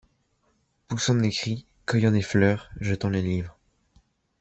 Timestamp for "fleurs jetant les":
2.23-3.21